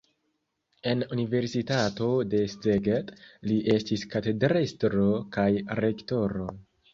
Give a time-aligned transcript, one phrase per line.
[0.91, 3.11] En universitato de Szeged
[3.51, 5.05] li estis katedrestro
[5.39, 5.47] kaj
[5.83, 6.51] rektoro.